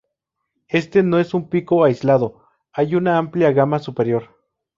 [0.69, 2.41] Este no es un pico aislado,
[2.73, 4.31] hay una amplia gama superior.